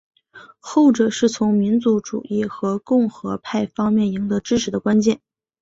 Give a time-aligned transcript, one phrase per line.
[0.59, 5.21] 后者是从民族主义和共和派方面赢得支持的关键。